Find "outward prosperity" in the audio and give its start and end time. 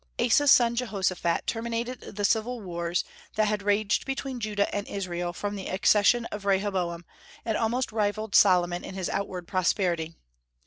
9.11-10.15